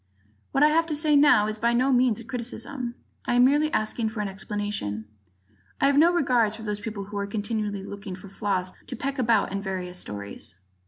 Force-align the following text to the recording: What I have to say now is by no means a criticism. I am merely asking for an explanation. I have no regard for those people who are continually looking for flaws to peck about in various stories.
What 0.51 0.63
I 0.63 0.69
have 0.69 0.87
to 0.87 0.95
say 0.95 1.15
now 1.15 1.45
is 1.45 1.59
by 1.59 1.73
no 1.73 1.91
means 1.91 2.19
a 2.19 2.23
criticism. 2.23 2.95
I 3.25 3.35
am 3.35 3.45
merely 3.45 3.71
asking 3.71 4.09
for 4.09 4.21
an 4.21 4.27
explanation. 4.27 5.05
I 5.79 5.85
have 5.85 5.97
no 5.99 6.11
regard 6.11 6.55
for 6.55 6.63
those 6.63 6.79
people 6.79 7.03
who 7.03 7.17
are 7.19 7.27
continually 7.27 7.83
looking 7.83 8.15
for 8.15 8.27
flaws 8.27 8.73
to 8.87 8.95
peck 8.95 9.19
about 9.19 9.51
in 9.51 9.61
various 9.61 9.99
stories. 9.99 10.55